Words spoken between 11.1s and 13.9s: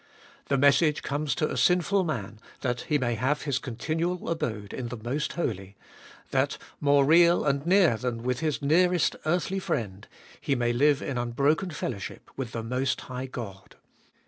unbroken fellowship with the Most High God.